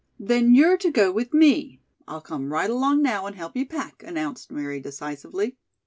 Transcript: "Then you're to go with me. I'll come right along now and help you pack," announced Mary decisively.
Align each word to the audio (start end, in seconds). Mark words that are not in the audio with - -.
"Then 0.19 0.55
you're 0.55 0.77
to 0.77 0.89
go 0.89 1.11
with 1.11 1.31
me. 1.31 1.79
I'll 2.07 2.21
come 2.21 2.51
right 2.51 2.71
along 2.71 3.03
now 3.03 3.27
and 3.27 3.35
help 3.35 3.55
you 3.55 3.67
pack," 3.67 4.01
announced 4.01 4.51
Mary 4.51 4.79
decisively. 4.79 5.59